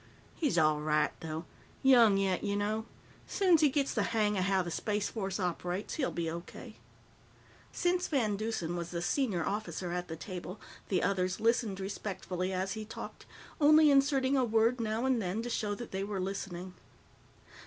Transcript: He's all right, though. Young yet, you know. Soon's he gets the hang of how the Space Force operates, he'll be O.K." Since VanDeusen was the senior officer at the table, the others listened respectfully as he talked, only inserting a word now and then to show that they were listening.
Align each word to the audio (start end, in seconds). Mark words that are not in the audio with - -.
He's 0.33 0.57
all 0.57 0.81
right, 0.81 1.11
though. 1.19 1.45
Young 1.83 2.17
yet, 2.17 2.43
you 2.43 2.55
know. 2.55 2.87
Soon's 3.27 3.61
he 3.61 3.69
gets 3.69 3.93
the 3.93 4.01
hang 4.01 4.35
of 4.35 4.45
how 4.45 4.63
the 4.63 4.71
Space 4.71 5.09
Force 5.11 5.39
operates, 5.39 5.93
he'll 5.93 6.09
be 6.09 6.27
O.K." 6.27 6.77
Since 7.71 8.07
VanDeusen 8.07 8.75
was 8.75 8.89
the 8.89 9.03
senior 9.03 9.45
officer 9.45 9.91
at 9.91 10.07
the 10.07 10.15
table, 10.15 10.59
the 10.89 11.03
others 11.03 11.39
listened 11.39 11.79
respectfully 11.79 12.51
as 12.51 12.73
he 12.73 12.83
talked, 12.83 13.27
only 13.59 13.91
inserting 13.91 14.35
a 14.35 14.43
word 14.43 14.79
now 14.79 15.05
and 15.05 15.21
then 15.21 15.43
to 15.43 15.51
show 15.51 15.75
that 15.75 15.91
they 15.91 16.03
were 16.03 16.19
listening. 16.19 16.73